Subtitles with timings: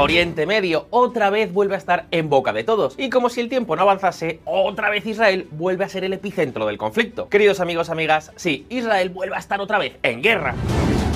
[0.00, 2.94] Oriente Medio otra vez vuelve a estar en boca de todos.
[2.96, 6.66] Y como si el tiempo no avanzase, otra vez Israel vuelve a ser el epicentro
[6.66, 7.28] del conflicto.
[7.28, 10.54] Queridos amigos, amigas, sí, Israel vuelve a estar otra vez en guerra.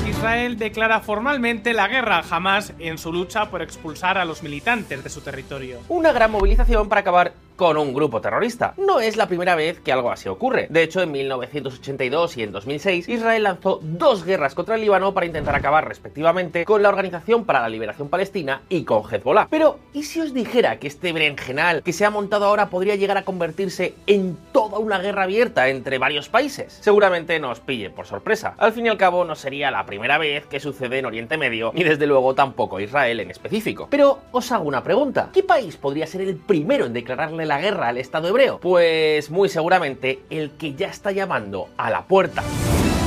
[0.04, 5.05] Israel declara formalmente la guerra a Hamas en su lucha por expulsar a los militantes
[5.05, 5.78] de su territorio.
[5.88, 8.75] Una gran movilización para acabar con un grupo terrorista.
[8.77, 10.66] No es la primera vez que algo así ocurre.
[10.71, 15.27] De hecho, en 1982 y en 2006, Israel lanzó dos guerras contra el Líbano para
[15.27, 19.48] intentar acabar respectivamente con la Organización para la Liberación Palestina y con Hezbollah.
[19.51, 23.16] Pero, ¿y si os dijera que este berenjenal que se ha montado ahora podría llegar
[23.16, 26.79] a convertirse en toda una guerra abierta entre varios países?
[26.80, 28.55] Seguramente nos pille por sorpresa.
[28.59, 31.73] Al fin y al cabo, no sería la primera vez que sucede en Oriente Medio,
[31.74, 33.88] ni desde luego tampoco Israel en específico.
[33.91, 35.30] Pero os hago una pregunta.
[35.32, 38.59] ¿Qué país podría ser el primero en declararle la la guerra al Estado hebreo?
[38.60, 42.42] Pues muy seguramente el que ya está llamando a la puerta.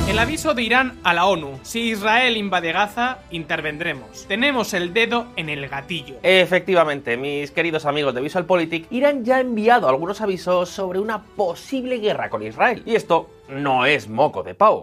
[0.08, 1.58] El aviso de Irán a la ONU.
[1.62, 4.26] Si Israel invade Gaza, intervendremos.
[4.28, 6.14] Tenemos el dedo en el gatillo.
[6.22, 11.98] Efectivamente, mis queridos amigos de VisualPolitik, Irán ya ha enviado algunos avisos sobre una posible
[11.98, 12.84] guerra con Israel.
[12.86, 14.82] Y esto no es moco de pavo.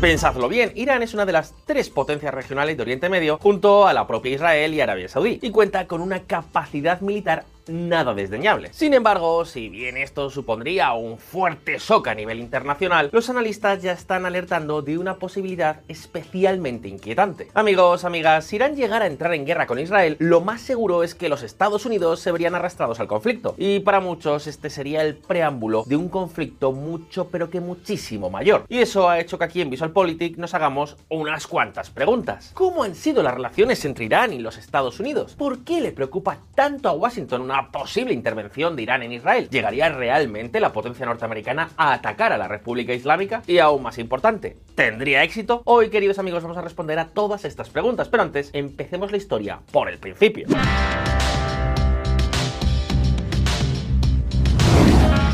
[0.00, 3.92] Pensadlo bien, Irán es una de las tres potencias regionales de Oriente Medio junto a
[3.92, 8.72] la propia Israel y Arabia Saudí y cuenta con una capacidad militar nada desdeñable.
[8.72, 13.92] Sin embargo, si bien esto supondría un fuerte shock a nivel internacional, los analistas ya
[13.92, 17.48] están alertando de una posibilidad especialmente inquietante.
[17.54, 21.14] Amigos, amigas, si Irán llegara a entrar en guerra con Israel, lo más seguro es
[21.14, 23.54] que los Estados Unidos se verían arrastrados al conflicto.
[23.58, 28.64] Y para muchos este sería el preámbulo de un conflicto mucho pero que muchísimo mayor.
[28.68, 32.50] Y eso ha hecho que aquí en VisualPolitik nos hagamos unas cuantas preguntas.
[32.54, 35.34] ¿Cómo han sido las relaciones entre Irán y los Estados Unidos?
[35.36, 39.48] ¿Por qué le preocupa tanto a Washington una posible intervención de Irán en Israel.
[39.50, 43.42] ¿Llegaría realmente la potencia norteamericana a atacar a la República Islámica?
[43.46, 45.62] Y aún más importante, ¿tendría éxito?
[45.64, 49.60] Hoy, queridos amigos, vamos a responder a todas estas preguntas, pero antes, empecemos la historia
[49.72, 50.46] por el principio.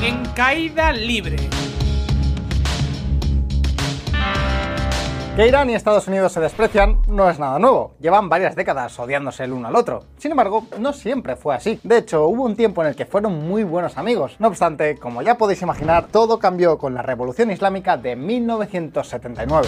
[0.03, 1.37] En caída libre.
[5.37, 9.43] Que Irán y Estados Unidos se desprecian no es nada nuevo, llevan varias décadas odiándose
[9.43, 10.05] el uno al otro.
[10.17, 11.81] Sin embargo, no siempre fue así.
[11.83, 14.37] De hecho, hubo un tiempo en el que fueron muy buenos amigos.
[14.39, 19.67] No obstante, como ya podéis imaginar, todo cambió con la Revolución Islámica de 1979.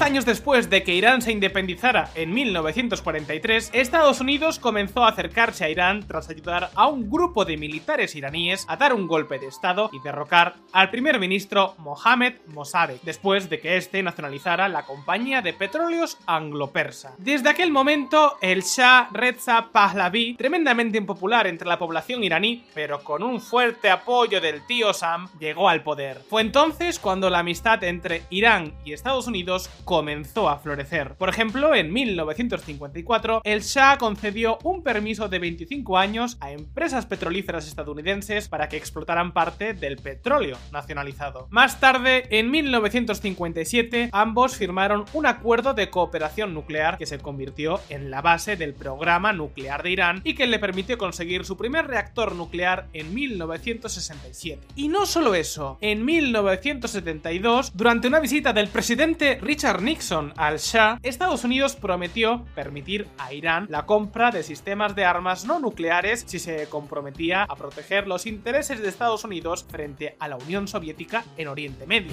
[0.00, 5.68] Años después de que Irán se independizara en 1943, Estados Unidos comenzó a acercarse a
[5.68, 9.90] Irán tras ayudar a un grupo de militares iraníes a dar un golpe de estado
[9.92, 15.52] y derrocar al primer ministro Mohammed Mossadegh, después de que éste nacionalizara la compañía de
[15.52, 17.14] petróleos anglo-persa.
[17.18, 23.22] Desde aquel momento, el Shah Reza Pahlavi, tremendamente impopular entre la población iraní, pero con
[23.22, 26.22] un fuerte apoyo del tío Sam, llegó al poder.
[26.28, 31.16] Fue entonces cuando la amistad entre Irán y Estados Unidos comenzó a florecer.
[31.16, 37.66] Por ejemplo, en 1954, el Shah concedió un permiso de 25 años a empresas petrolíferas
[37.66, 41.48] estadounidenses para que explotaran parte del petróleo nacionalizado.
[41.50, 48.12] Más tarde, en 1957, ambos firmaron un acuerdo de cooperación nuclear que se convirtió en
[48.12, 52.36] la base del programa nuclear de Irán y que le permitió conseguir su primer reactor
[52.36, 54.68] nuclear en 1967.
[54.76, 60.98] Y no solo eso, en 1972, durante una visita del presidente Richard Nixon al Shah,
[61.02, 66.38] Estados Unidos prometió permitir a Irán la compra de sistemas de armas no nucleares si
[66.38, 71.48] se comprometía a proteger los intereses de Estados Unidos frente a la Unión Soviética en
[71.48, 72.12] Oriente Medio.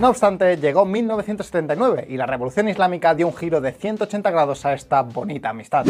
[0.00, 4.74] No obstante, llegó 1979 y la Revolución Islámica dio un giro de 180 grados a
[4.74, 5.86] esta bonita amistad.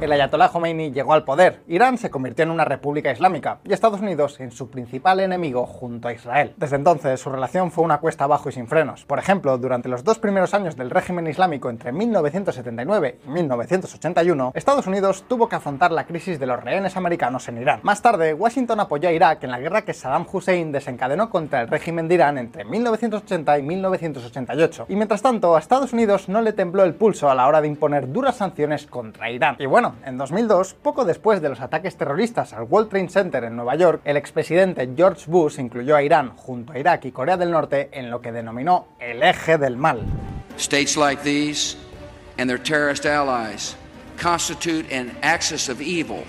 [0.00, 4.00] El Ayatollah Khomeini llegó al poder, Irán se convirtió en una república islámica y Estados
[4.00, 6.54] Unidos en su principal enemigo junto a Israel.
[6.56, 9.04] Desde entonces su relación fue una cuesta abajo y sin frenos.
[9.04, 14.86] Por ejemplo, durante los dos primeros años del régimen islámico entre 1979 y 1981, Estados
[14.86, 17.80] Unidos tuvo que afrontar la crisis de los rehenes americanos en Irán.
[17.82, 21.68] Más tarde, Washington apoyó a Irak en la guerra que Saddam Hussein desencadenó contra el
[21.68, 24.86] régimen de Irán entre 1980 y 1988.
[24.88, 27.68] Y mientras tanto, a Estados Unidos no le tembló el pulso a la hora de
[27.68, 29.56] imponer duras sanciones contra Irán.
[29.58, 33.56] Y bueno, en 2002, poco después de los ataques terroristas al World Trade Center en
[33.56, 37.50] Nueva York, el expresidente George Bush incluyó a Irán junto a Irak y Corea del
[37.50, 40.02] Norte en lo que denominó el eje del mal.
[40.56, 41.76] States like these
[42.38, 43.76] and their terrorist allies
[44.16, 46.24] constitute an axis of evil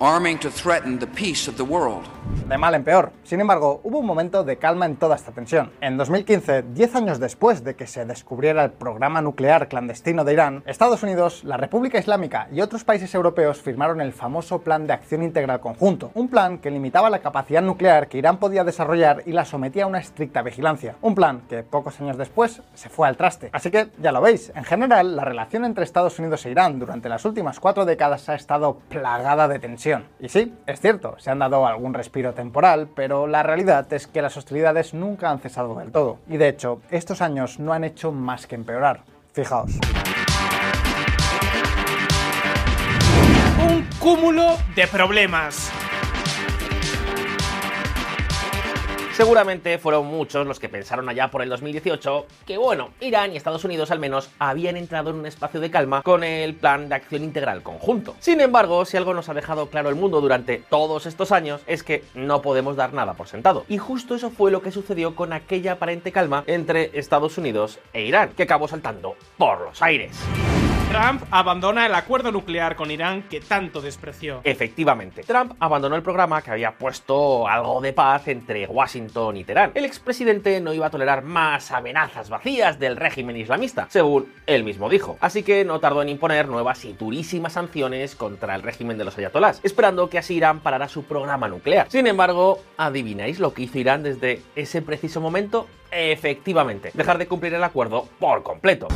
[0.00, 2.08] arming to threaten the peace of the world.
[2.48, 3.12] De mal en peor.
[3.24, 5.72] Sin embargo, hubo un momento de calma en toda esta tensión.
[5.80, 10.62] En 2015, 10 años después de que se descubriera el programa nuclear clandestino de Irán,
[10.66, 15.22] Estados Unidos, la República Islámica y otros países europeos firmaron el famoso Plan de Acción
[15.22, 19.44] Integral Conjunto, un plan que limitaba la capacidad nuclear que Irán podía desarrollar y la
[19.44, 20.96] sometía a una estricta vigilancia.
[21.00, 23.50] Un plan que pocos años después se fue al traste.
[23.52, 27.08] Así que ya lo veis, en general la relación entre Estados Unidos e Irán durante
[27.08, 30.04] las últimas cuatro décadas ha estado plagada de tensión.
[30.20, 34.20] Y sí, es cierto, se han dado algún respiro temporal, pero la realidad es que
[34.20, 36.18] las hostilidades nunca han cesado del todo.
[36.28, 39.00] Y de hecho, estos años no han hecho más que empeorar.
[39.32, 39.70] Fijaos.
[43.66, 45.72] Un cúmulo de problemas.
[49.22, 53.62] Seguramente fueron muchos los que pensaron allá por el 2018 que, bueno, Irán y Estados
[53.62, 57.22] Unidos al menos habían entrado en un espacio de calma con el plan de acción
[57.22, 58.16] integral conjunto.
[58.18, 61.84] Sin embargo, si algo nos ha dejado claro el mundo durante todos estos años es
[61.84, 63.64] que no podemos dar nada por sentado.
[63.68, 68.02] Y justo eso fue lo que sucedió con aquella aparente calma entre Estados Unidos e
[68.02, 70.18] Irán, que acabó saltando por los aires.
[70.92, 74.42] Trump abandona el acuerdo nuclear con Irán que tanto despreció.
[74.44, 79.70] Efectivamente, Trump abandonó el programa que había puesto algo de paz entre Washington y Teherán.
[79.74, 84.90] El expresidente no iba a tolerar más amenazas vacías del régimen islamista, según él mismo
[84.90, 85.16] dijo.
[85.22, 89.16] Así que no tardó en imponer nuevas y durísimas sanciones contra el régimen de los
[89.16, 91.86] ayatolás, esperando que así Irán parara su programa nuclear.
[91.90, 95.68] Sin embargo, ¿adivináis lo que hizo Irán desde ese preciso momento?
[95.90, 98.88] Efectivamente, dejar de cumplir el acuerdo por completo.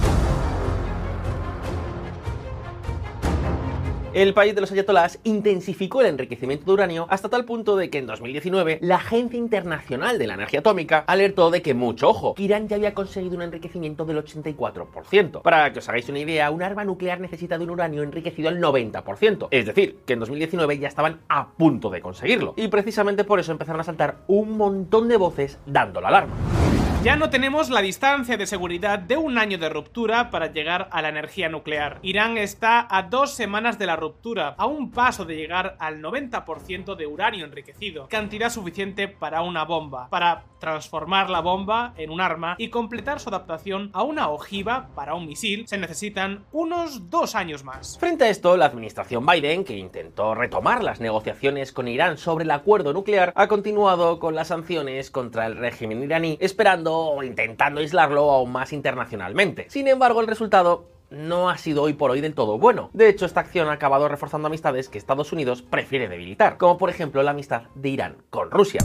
[4.17, 7.99] El país de los ayatolás intensificó el enriquecimiento de uranio hasta tal punto de que
[7.99, 12.67] en 2019 la Agencia Internacional de la Energía Atómica alertó de que, mucho ojo, Irán
[12.67, 15.43] ya había conseguido un enriquecimiento del 84%.
[15.43, 18.59] Para que os hagáis una idea, un arma nuclear necesita de un uranio enriquecido al
[18.59, 19.49] 90%.
[19.51, 22.55] Es decir, que en 2019 ya estaban a punto de conseguirlo.
[22.57, 26.66] Y precisamente por eso empezaron a saltar un montón de voces dando la alarma.
[27.07, 31.03] Ya no tenemos la distancia de seguridad de un año de ruptura para llegar a
[31.03, 32.01] la energía nuclear.
[32.03, 36.97] Irán está a dos semanas de la ruptura, a un paso de llegar al 90%
[36.97, 42.57] de uranio enriquecido, cantidad suficiente para una bomba, para transformar la bomba en un arma
[42.59, 47.63] y completar su adaptación a una ojiva para un misil, se necesitan unos dos años
[47.63, 47.97] más.
[48.01, 52.51] Frente a esto, la administración Biden, que intentó retomar las negociaciones con Irán sobre el
[52.51, 58.31] acuerdo nuclear, ha continuado con las sanciones contra el régimen iraní, esperando o intentando aislarlo
[58.31, 59.67] aún más internacionalmente.
[59.69, 62.91] Sin embargo, el resultado no ha sido hoy por hoy del todo bueno.
[62.93, 66.91] De hecho, esta acción ha acabado reforzando amistades que Estados Unidos prefiere debilitar, como por
[66.91, 68.81] ejemplo la amistad de Irán con Rusia.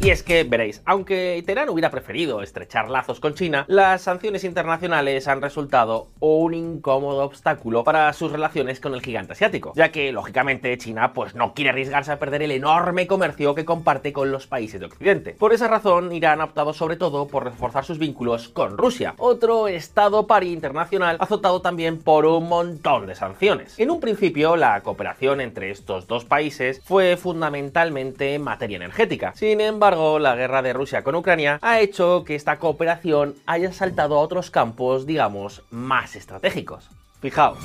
[0.00, 5.26] Y es que, veréis, aunque Teherán hubiera preferido estrechar lazos con China, las sanciones internacionales
[5.26, 10.78] han resultado un incómodo obstáculo para sus relaciones con el gigante asiático, ya que, lógicamente,
[10.78, 14.78] China pues no quiere arriesgarse a perder el enorme comercio que comparte con los países
[14.78, 15.32] de Occidente.
[15.36, 19.66] Por esa razón, Irán ha optado sobre todo por reforzar sus vínculos con Rusia, otro
[19.66, 23.76] estado pari internacional azotado también por un montón de sanciones.
[23.80, 29.32] En un principio, la cooperación entre estos dos países fue fundamentalmente en materia energética.
[29.34, 34.16] Sin embargo, la guerra de Rusia con Ucrania ha hecho que esta cooperación haya saltado
[34.16, 36.90] a otros campos, digamos, más estratégicos.
[37.20, 37.58] Fijaos.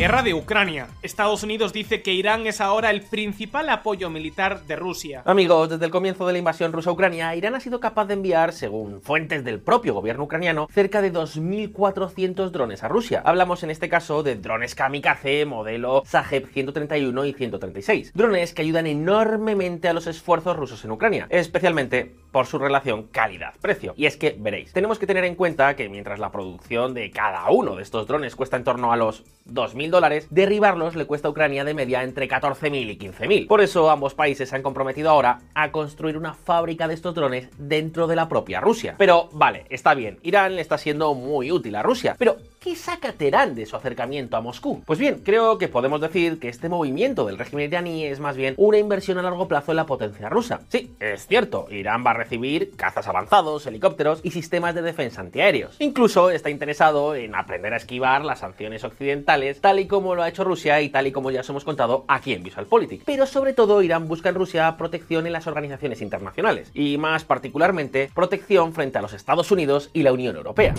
[0.00, 0.88] Guerra de Ucrania.
[1.02, 5.22] Estados Unidos dice que Irán es ahora el principal apoyo militar de Rusia.
[5.26, 8.14] Amigos, desde el comienzo de la invasión rusa a Ucrania, Irán ha sido capaz de
[8.14, 13.20] enviar, según fuentes del propio gobierno ucraniano, cerca de 2.400 drones a Rusia.
[13.26, 18.12] Hablamos en este caso de drones kamikaze modelo Sajeb 131 y 136.
[18.14, 23.92] Drones que ayudan enormemente a los esfuerzos rusos en Ucrania, especialmente por su relación calidad-precio.
[23.98, 27.50] Y es que, veréis, tenemos que tener en cuenta que mientras la producción de cada
[27.50, 31.30] uno de estos drones cuesta en torno a los 2.000 dólares, derribarlos le cuesta a
[31.30, 33.46] Ucrania de media entre 14.000 y 15.000.
[33.46, 37.48] Por eso ambos países se han comprometido ahora a construir una fábrica de estos drones
[37.58, 38.94] dentro de la propia Rusia.
[38.98, 43.12] Pero vale, está bien, Irán le está siendo muy útil a Rusia, pero ¿qué saca
[43.12, 44.82] Teherán de su acercamiento a Moscú?
[44.84, 48.54] Pues bien, creo que podemos decir que este movimiento del régimen iraní es más bien
[48.56, 50.60] una inversión a largo plazo en la potencia rusa.
[50.68, 55.76] Sí, es cierto, Irán va a recibir cazas avanzados, helicópteros y sistemas de defensa antiaéreos.
[55.78, 58.84] Incluso está interesado en aprender a esquivar las sanciones
[59.60, 62.04] tal y como lo ha hecho Rusia y tal y como ya os hemos contado
[62.08, 63.04] aquí en VisualPolitik.
[63.04, 68.10] Pero sobre todo Irán busca en Rusia protección en las organizaciones internacionales y más particularmente
[68.14, 70.74] protección frente a los Estados Unidos y la Unión Europea.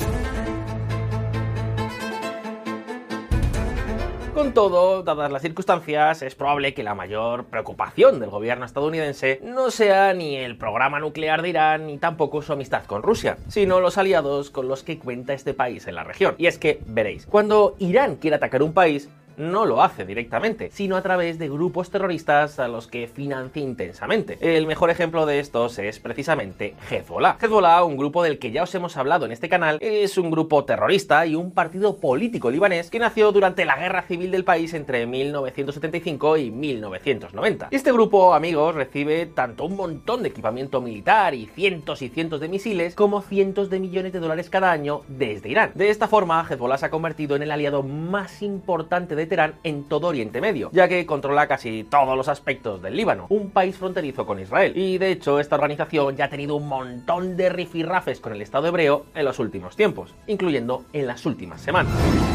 [4.34, 9.72] Con todo, dadas las circunstancias, es probable que la mayor preocupación del gobierno estadounidense no
[9.72, 13.98] sea ni el programa nuclear de Irán ni tampoco su amistad con Rusia, sino los
[13.98, 16.36] aliados con los que cuenta este país en la región.
[16.38, 19.10] Y es que, veréis, cuando Irán quiere atacar un país,
[19.42, 24.38] no lo hace directamente, sino a través de grupos terroristas a los que financia intensamente.
[24.40, 27.38] El mejor ejemplo de estos es precisamente Hezbollah.
[27.42, 30.64] Hezbollah, un grupo del que ya os hemos hablado en este canal, es un grupo
[30.64, 35.06] terrorista y un partido político libanés que nació durante la guerra civil del país entre
[35.06, 37.70] 1975 y 1990.
[37.72, 42.48] Este grupo, amigos, recibe tanto un montón de equipamiento militar y cientos y cientos de
[42.48, 45.72] misiles como cientos de millones de dólares cada año desde Irán.
[45.76, 49.86] De esta forma, Hezbollah se ha convertido en el aliado más importante de Teherán en
[49.86, 54.26] todo Oriente Medio, ya que controla casi todos los aspectos del Líbano, un país fronterizo
[54.26, 54.74] con Israel.
[54.76, 58.68] Y de hecho, esta organización ya ha tenido un montón de rifirrafes con el Estado
[58.68, 61.94] hebreo en los últimos tiempos, incluyendo en las últimas semanas.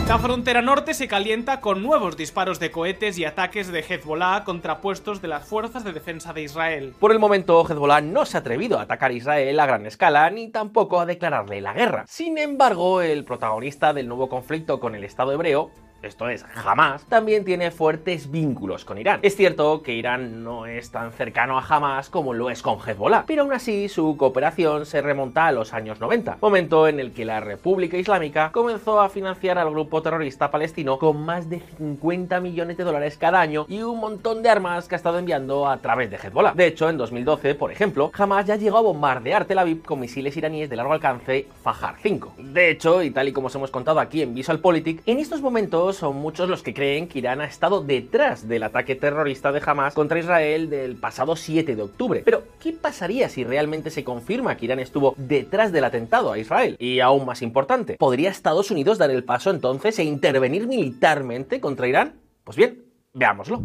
[0.08, 4.80] La frontera norte se calienta con nuevos disparos de cohetes y ataques de Hezbollah contra
[4.80, 6.94] puestos de las fuerzas de defensa de Israel.
[6.98, 10.30] Por el momento, Hezbollah no se ha atrevido a atacar a Israel a gran escala
[10.30, 12.04] ni tampoco a declararle la guerra.
[12.06, 15.72] Sin embargo, el protagonista del nuevo conflicto con el Estado hebreo,
[16.02, 19.20] esto es, Hamas, también tiene fuertes vínculos con Irán.
[19.22, 23.24] Es cierto que Irán no es tan cercano a Hamas como lo es con Hezbollah,
[23.26, 27.24] pero aún así su cooperación se remonta a los años 90, momento en el que
[27.24, 32.76] la República Islámica comenzó a financiar al grupo terrorista palestino con más de 50 millones
[32.76, 36.10] de dólares cada año y un montón de armas que ha estado enviando a través
[36.10, 36.52] de Hezbollah.
[36.54, 40.36] De hecho, en 2012, por ejemplo, Hamas ya llegó a bombardear Tel Aviv con misiles
[40.36, 42.34] iraníes de largo alcance Fajr 5.
[42.38, 45.85] De hecho, y tal y como os hemos contado aquí en VisualPolitik, en estos momentos
[45.92, 49.94] son muchos los que creen que Irán ha estado detrás del ataque terrorista de Hamas
[49.94, 52.22] contra Israel del pasado 7 de octubre.
[52.24, 56.76] Pero, ¿qué pasaría si realmente se confirma que Irán estuvo detrás del atentado a Israel?
[56.78, 61.88] Y aún más importante, ¿podría Estados Unidos dar el paso entonces e intervenir militarmente contra
[61.88, 62.14] Irán?
[62.44, 63.62] Pues bien, veámoslo.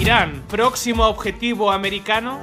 [0.00, 2.38] Irán, próximo objetivo americano.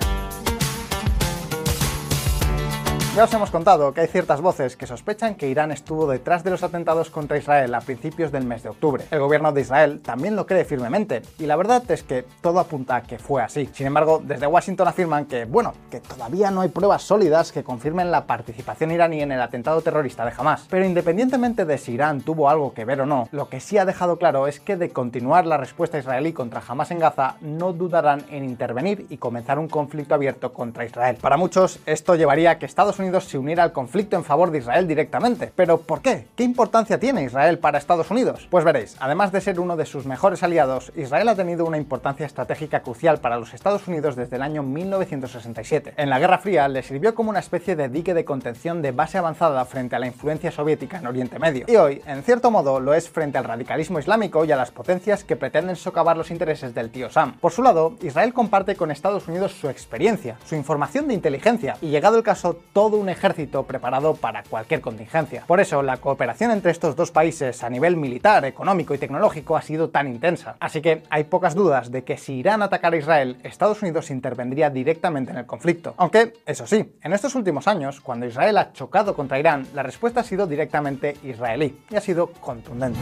[3.13, 6.50] Ya os hemos contado que hay ciertas voces que sospechan que Irán estuvo detrás de
[6.50, 9.03] los atentados contra Israel a principios del mes de octubre.
[9.12, 12.96] El gobierno de Israel también lo cree firmemente, y la verdad es que todo apunta
[12.96, 13.70] a que fue así.
[13.74, 18.12] Sin embargo, desde Washington afirman que, bueno, que todavía no hay pruebas sólidas que confirmen
[18.12, 20.68] la participación iraní en el atentado terrorista de Hamas.
[20.70, 23.84] Pero independientemente de si Irán tuvo algo que ver o no, lo que sí ha
[23.84, 28.24] dejado claro es que de continuar la respuesta israelí contra Hamas en Gaza, no dudarán
[28.30, 31.18] en intervenir y comenzar un conflicto abierto contra Israel.
[31.20, 34.60] Para muchos, esto llevaría a que Estados Unidos se uniera al conflicto en favor de
[34.60, 35.51] Israel directamente.
[35.55, 36.27] ¿Pero por qué?
[36.36, 38.48] ¿Qué importancia tiene Israel para Estados Unidos?
[38.50, 42.25] Pues veréis, además de ser uno de sus mejores aliados, Israel ha tenido una importancia
[42.25, 45.93] estratégica crucial para los Estados Unidos desde el año 1967.
[45.98, 49.17] En la Guerra Fría le sirvió como una especie de dique de contención de base
[49.17, 51.65] avanzada frente a la influencia soviética en Oriente Medio.
[51.67, 55.24] Y hoy, en cierto modo, lo es frente al radicalismo islámico y a las potencias
[55.24, 57.38] que pretenden socavar los intereses del tío Sam.
[57.39, 61.89] Por su lado, Israel comparte con Estados Unidos su experiencia, su información de inteligencia y
[61.89, 65.43] llegado el caso todo un ejército preparado para cualquier contingencia.
[65.48, 69.62] Por eso, la cooperación entre estos dos países a nivel militar, económico y tecnológico ha
[69.62, 70.55] sido tan intensa.
[70.60, 74.69] Así que hay pocas dudas de que si Irán atacara a Israel, Estados Unidos intervendría
[74.69, 75.93] directamente en el conflicto.
[75.98, 80.21] Aunque, eso sí, en estos últimos años, cuando Israel ha chocado contra Irán, la respuesta
[80.21, 83.00] ha sido directamente israelí y ha sido contundente.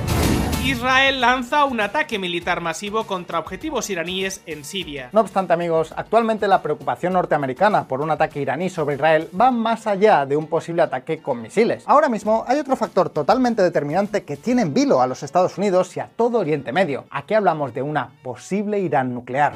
[0.65, 5.09] Israel lanza un ataque militar masivo contra objetivos iraníes en Siria.
[5.13, 9.87] No obstante, amigos, actualmente la preocupación norteamericana por un ataque iraní sobre Israel va más
[9.87, 11.83] allá de un posible ataque con misiles.
[11.87, 15.95] Ahora mismo hay otro factor totalmente determinante que tiene en vilo a los Estados Unidos
[15.95, 17.05] y a todo Oriente Medio.
[17.09, 19.53] Aquí hablamos de una posible Irán nuclear.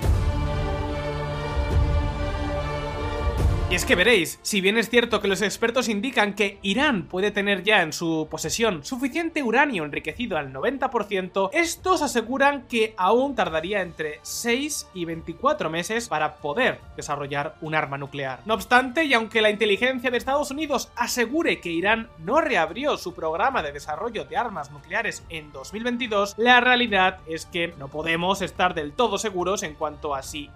[3.74, 7.32] Y es que veréis, si bien es cierto que los expertos indican que Irán puede
[7.32, 13.82] tener ya en su posesión suficiente uranio enriquecido al 90%, estos aseguran que aún tardaría
[13.82, 18.42] entre 6 y 24 meses para poder desarrollar un arma nuclear.
[18.46, 23.15] No obstante, y aunque la inteligencia de Estados Unidos asegure que Irán no reabrió su
[23.15, 28.75] programa de desarrollo de armas nucleares en 2022, la realidad es que no podemos estar
[28.75, 30.51] del todo seguros en cuanto a si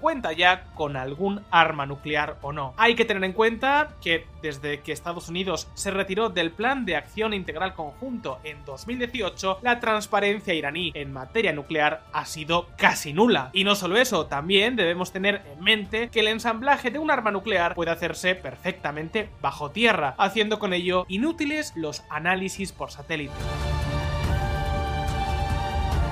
[0.00, 2.74] Cuenta ya con algún arma nuclear o no.
[2.76, 6.96] Hay que tener en cuenta que desde que Estados Unidos se retiró del Plan de
[6.96, 13.50] Acción Integral Conjunto en 2018, la transparencia iraní en materia nuclear ha sido casi nula.
[13.52, 17.30] Y no solo eso, también debemos tener en mente que el ensamblaje de un arma
[17.30, 23.34] nuclear puede hacerse perfectamente bajo tierra, haciendo con ello inútiles los análisis por satélite.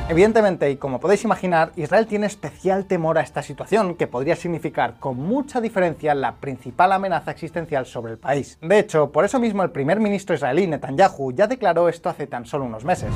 [0.07, 4.97] Evidentemente, y como podéis imaginar, Israel tiene especial temor a esta situación, que podría significar
[5.01, 8.59] con mucha diferencia la principal amenaza existencial sobre el país.
[8.61, 12.45] De hecho, por eso mismo el primer ministro israelí Netanyahu ya declaró esto hace tan
[12.45, 13.09] solo unos meses.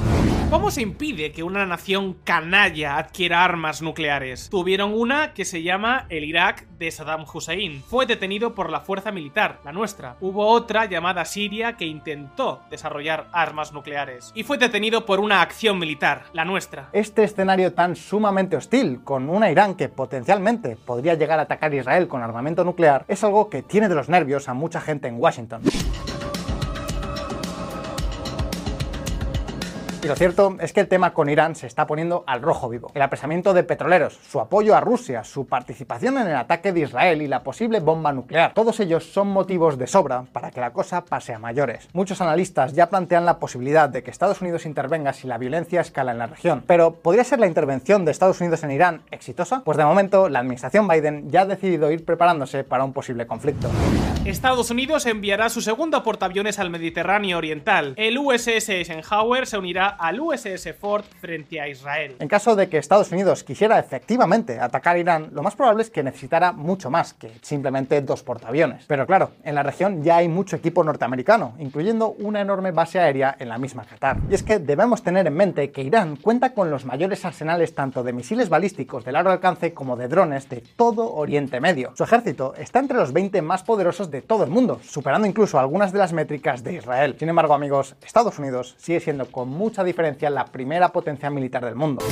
[0.51, 4.49] ¿Cómo se impide que una nación canalla adquiera armas nucleares?
[4.49, 7.83] Tuvieron una que se llama el Irak de Saddam Hussein.
[7.83, 10.17] Fue detenido por la fuerza militar, la nuestra.
[10.23, 14.33] Hubo otra llamada Siria que intentó desarrollar armas nucleares.
[14.35, 16.89] Y fue detenido por una acción militar, la nuestra.
[16.95, 22.09] Este escenario tan sumamente hostil, con una Irán que potencialmente podría llegar a atacar Israel
[22.09, 25.61] con armamento nuclear, es algo que tiene de los nervios a mucha gente en Washington.
[30.01, 32.93] Y lo cierto es que el tema con Irán se está poniendo al rojo vivo.
[32.95, 37.21] El apresamiento de petroleros, su apoyo a Rusia, su participación en el ataque de Israel
[37.21, 41.05] y la posible bomba nuclear, todos ellos son motivos de sobra para que la cosa
[41.05, 41.89] pase a mayores.
[41.95, 46.13] Muchos analistas ya plantean la posibilidad de que Estados Unidos intervenga si la violencia escala
[46.13, 46.63] en la región.
[46.65, 49.63] Pero ¿podría ser la intervención de Estados Unidos en Irán exitosa?
[49.65, 53.69] Pues de momento la administración Biden ya ha decidido ir preparándose para un posible conflicto.
[54.25, 57.95] Estados Unidos enviará su segundo portaaviones al Mediterráneo Oriental.
[57.97, 62.17] El USS Eisenhower se unirá al USS Ford frente a Israel.
[62.19, 66.03] En caso de que Estados Unidos quisiera efectivamente atacar Irán, lo más probable es que
[66.03, 68.85] necesitara mucho más que simplemente dos portaaviones.
[68.87, 73.37] Pero claro, en la región ya hay mucho equipo norteamericano, incluyendo una enorme base aérea
[73.39, 74.19] en la misma Qatar.
[74.31, 78.03] Y es que debemos tener en mente que Irán cuenta con los mayores arsenales tanto
[78.03, 81.93] de misiles balísticos de largo alcance como de drones de todo Oriente Medio.
[81.97, 85.93] Su ejército está entre los 20 más poderosos de todo el mundo, superando incluso algunas
[85.93, 87.17] de las métricas de Israel.
[87.19, 91.75] Sin embargo, amigos, Estados Unidos sigue siendo con mucha diferencia la primera potencia militar del
[91.75, 92.05] mundo.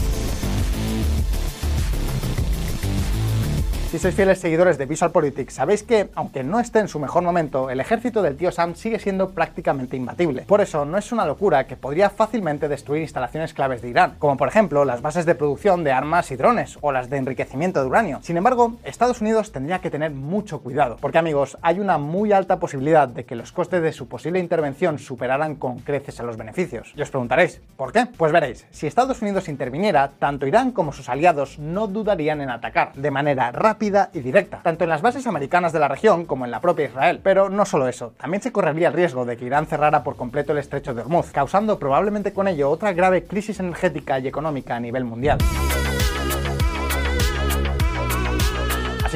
[3.97, 7.23] Si sois fieles seguidores de Visual Politics, sabéis que, aunque no esté en su mejor
[7.23, 10.43] momento, el ejército del tío Sam sigue siendo prácticamente imbatible.
[10.43, 14.37] Por eso, no es una locura que podría fácilmente destruir instalaciones claves de Irán, como
[14.37, 17.87] por ejemplo las bases de producción de armas y drones, o las de enriquecimiento de
[17.87, 18.19] uranio.
[18.21, 22.59] Sin embargo, Estados Unidos tendría que tener mucho cuidado, porque amigos, hay una muy alta
[22.59, 26.93] posibilidad de que los costes de su posible intervención superaran con creces a los beneficios.
[26.95, 28.05] Y os preguntaréis, ¿por qué?
[28.05, 32.93] Pues veréis, si Estados Unidos interviniera, tanto Irán como sus aliados no dudarían en atacar,
[32.93, 36.51] de manera rápida y directa, tanto en las bases americanas de la región como en
[36.51, 37.21] la propia Israel.
[37.23, 40.53] Pero no solo eso, también se correría el riesgo de que Irán cerrara por completo
[40.53, 44.81] el estrecho de Hormuz, causando probablemente con ello otra grave crisis energética y económica a
[44.81, 45.39] nivel mundial.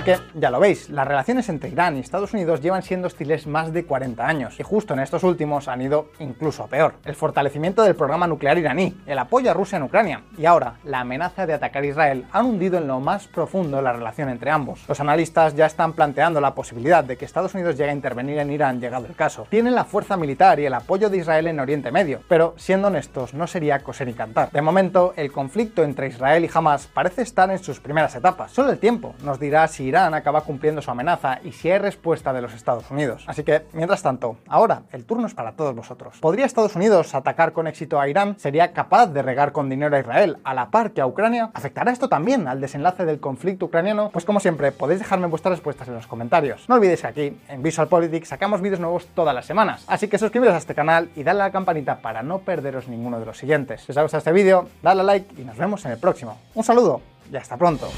[0.01, 3.47] Así que ya lo veis, las relaciones entre Irán y Estados Unidos llevan siendo hostiles
[3.47, 6.95] más de 40 años y justo en estos últimos han ido incluso peor.
[7.05, 11.01] El fortalecimiento del programa nuclear iraní, el apoyo a Rusia en Ucrania y ahora la
[11.01, 14.87] amenaza de atacar Israel han hundido en lo más profundo la relación entre ambos.
[14.89, 18.51] Los analistas ya están planteando la posibilidad de que Estados Unidos llegue a intervenir en
[18.51, 19.49] Irán llegado el caso.
[19.51, 23.35] Tienen la fuerza militar y el apoyo de Israel en Oriente Medio, pero siendo honestos
[23.35, 24.51] no sería coser ni cantar.
[24.51, 28.51] De momento, el conflicto entre Israel y Hamas parece estar en sus primeras etapas.
[28.51, 32.33] Solo el tiempo nos dirá si Irán acaba cumpliendo su amenaza y si hay respuesta
[32.33, 33.25] de los Estados Unidos.
[33.27, 36.19] Así que, mientras tanto, ahora el turno es para todos vosotros.
[36.21, 38.39] ¿Podría Estados Unidos atacar con éxito a Irán?
[38.39, 41.51] ¿Sería capaz de regar con dinero a Israel a la par que a Ucrania?
[41.55, 44.11] ¿Afectará esto también al desenlace del conflicto ucraniano?
[44.11, 46.69] Pues como siempre, podéis dejarme vuestras respuestas en los comentarios.
[46.69, 49.85] No olvidéis que aquí, en Visual Politics, sacamos vídeos nuevos todas las semanas.
[49.89, 53.19] Así que suscribiros a este canal y dale a la campanita para no perderos ninguno
[53.19, 53.83] de los siguientes.
[53.83, 56.39] Si os ha gustado este vídeo, dale a like y nos vemos en el próximo.
[56.55, 57.01] Un saludo
[57.31, 57.89] y hasta pronto.